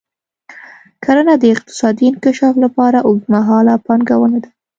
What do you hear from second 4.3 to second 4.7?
ده.